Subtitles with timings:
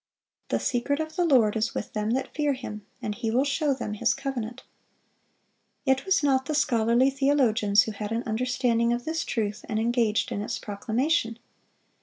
[0.49, 3.71] "The secret of the Lord is with them that fear Him; and He will show
[3.75, 4.63] them His covenant."(507)
[5.91, 10.31] It was not the scholarly theologians who had an understanding of this truth, and engaged
[10.31, 11.37] in its proclamation.